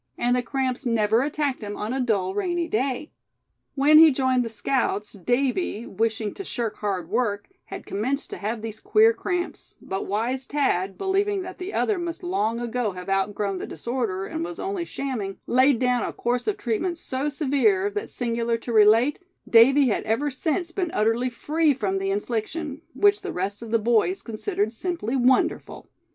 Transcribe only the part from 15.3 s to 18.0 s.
laid down a course of treatment so severe